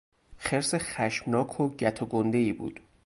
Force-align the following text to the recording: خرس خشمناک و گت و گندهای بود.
خرس 0.37 0.75
خشمناک 0.75 1.59
و 1.59 1.69
گت 1.69 2.01
و 2.03 2.05
گندهای 2.05 2.53
بود. 2.53 2.79